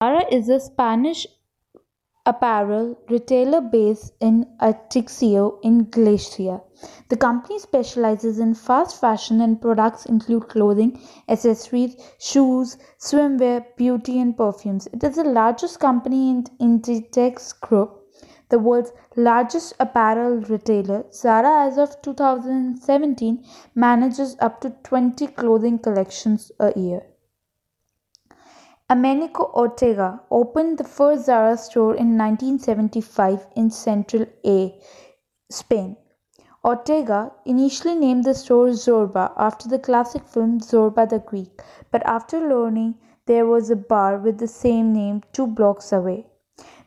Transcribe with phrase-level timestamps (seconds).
[0.00, 1.26] Zara is a Spanish
[2.24, 6.60] apparel retailer based in Arteixo in Galicia.
[7.08, 14.36] The company specializes in fast fashion and products include clothing, accessories, shoes, swimwear, beauty and
[14.36, 14.86] perfumes.
[14.92, 18.00] It is the largest company in Inditex Group,
[18.50, 21.06] the world's largest apparel retailer.
[21.12, 23.44] Zara as of 2017
[23.74, 27.02] manages up to 20 clothing collections a year.
[28.90, 34.80] Amancio Ortega opened the first Zara store in 1975 in Central A,
[35.50, 35.94] Spain.
[36.64, 42.40] Ortega initially named the store Zorba after the classic film Zorba the Greek, but after
[42.40, 42.94] learning
[43.26, 46.26] there was a bar with the same name two blocks away,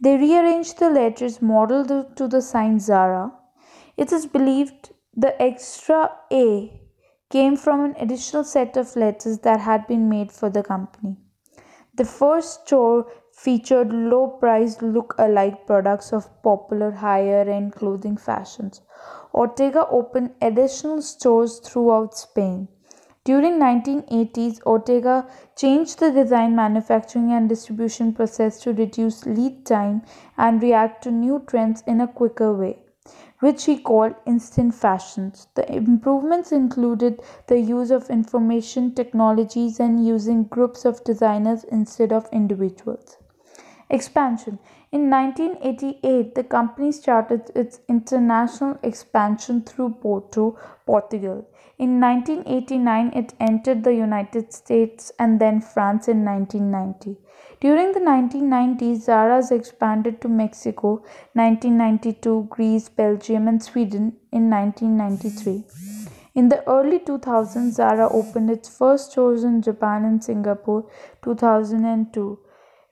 [0.00, 3.32] they rearranged the letters modeled to the sign Zara.
[3.96, 6.80] It is believed the extra A
[7.28, 11.16] came from an additional set of letters that had been made for the company.
[11.98, 18.82] The first store featured low priced look alike products of popular higher end clothing fashions.
[19.34, 22.68] Ortega opened additional stores throughout Spain.
[23.24, 25.26] During 1980s, Ortega
[25.56, 30.02] changed the design, manufacturing and distribution process to reduce lead time
[30.36, 32.78] and react to new trends in a quicker way
[33.40, 35.48] which he called instant fashions.
[35.54, 42.28] The improvements included the use of information technologies and using groups of designers instead of
[42.32, 43.16] individuals.
[43.90, 44.58] Expansion
[44.90, 51.46] In 1988, the company started its international expansion through Porto, Portugal.
[51.76, 57.18] In 1989, it entered the United States and then France in 1990.
[57.60, 61.02] During the 1990s, Zara's expanded to Mexico
[61.34, 65.64] 1992, Greece, Belgium, and Sweden in 1993.
[66.34, 70.88] In the early 2000s, Zara opened its first stores in Japan and Singapore
[71.22, 72.38] 2002.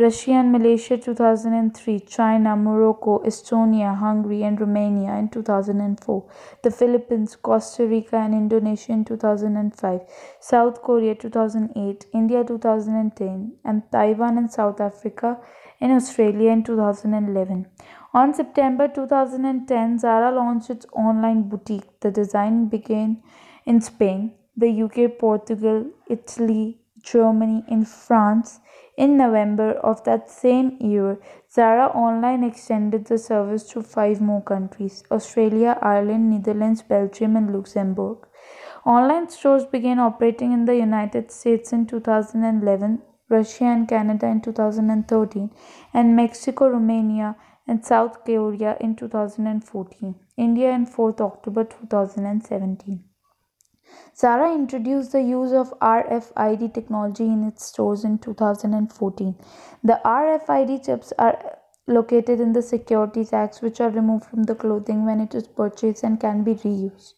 [0.00, 6.24] Russia and Malaysia 2003, China, Morocco, Estonia, Hungary, and Romania in 2004,
[6.62, 10.00] the Philippines, Costa Rica, and Indonesia in 2005,
[10.40, 15.36] South Korea 2008, India 2010, and Taiwan and South Africa
[15.80, 17.66] in Australia in 2011.
[18.14, 22.00] On September 2010, Zara launched its online boutique.
[22.00, 23.22] The design began
[23.66, 28.60] in Spain, the UK, Portugal, Italy, Germany, and France
[28.96, 31.18] in November of that same year,
[31.50, 38.26] Zara Online extended the service to five more countries Australia, Ireland, Netherlands, Belgium, and Luxembourg.
[38.84, 45.50] Online stores began operating in the United States in 2011, Russia and Canada in 2013,
[45.94, 47.36] and Mexico, Romania,
[47.66, 53.09] and South Korea in 2014, India in 4th October 2017.
[54.16, 59.34] Zara introduced the use of RFID technology in its stores in 2014.
[59.82, 61.56] The RFID chips are
[61.86, 66.04] located in the security tags which are removed from the clothing when it is purchased
[66.04, 67.14] and can be reused.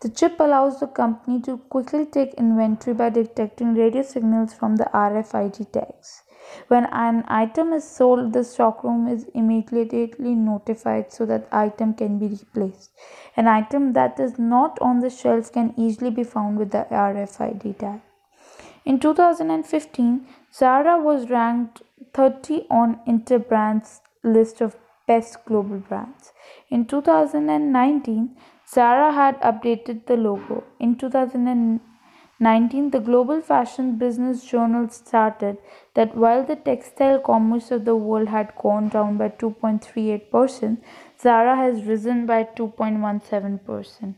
[0.00, 4.90] The chip allows the company to quickly take inventory by detecting radio signals from the
[4.92, 6.21] RFID tags.
[6.68, 12.28] When an item is sold, the stockroom is immediately notified so that item can be
[12.28, 12.90] replaced.
[13.36, 17.78] An item that is not on the shelf can easily be found with the RFID
[17.78, 18.00] tag.
[18.84, 21.82] In 2015, Zara was ranked
[22.14, 24.76] 30 on Interbrand's list of
[25.06, 26.32] best global brands.
[26.68, 28.36] In 2019,
[28.68, 30.64] Zara had updated the logo.
[30.80, 31.80] In 2019,
[32.42, 35.58] 19, the Global Fashion Business Journal stated
[35.94, 40.78] that while the textile commerce of the world had gone down by 2.38%,
[41.20, 44.14] Zara has risen by 2.17%.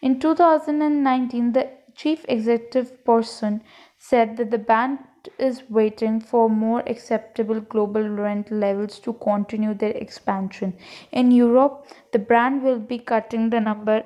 [0.00, 3.62] In 2019, the chief executive person
[3.98, 4.98] said that the band
[5.38, 10.72] is waiting for more acceptable global rent levels to continue their expansion.
[11.12, 14.02] In Europe, the brand will be cutting the number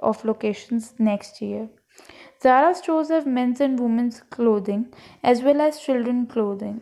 [0.00, 1.68] of locations next year.
[2.42, 4.86] Zara stores have men's and women's clothing
[5.22, 6.80] as well as children clothing.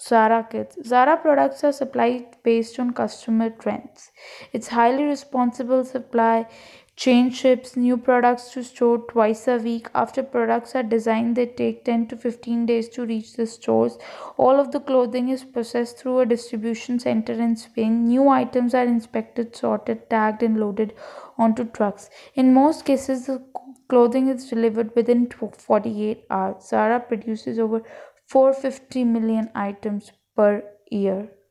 [0.00, 0.78] Zara Kids.
[0.86, 4.12] Zara products are supplied based on customer trends.
[4.52, 6.46] Its highly responsible supply
[6.96, 9.88] chain ships new products to store twice a week.
[9.94, 13.98] After products are designed, they take 10 to 15 days to reach the stores.
[14.36, 18.06] All of the clothing is processed through a distribution center in Spain.
[18.06, 20.94] New items are inspected, sorted, tagged, and loaded
[21.38, 22.10] onto trucks.
[22.34, 23.42] In most cases, the
[23.90, 26.64] Clothing is delivered within 48 hours.
[26.66, 27.82] Zara produces over
[28.26, 31.30] 450 million items per year.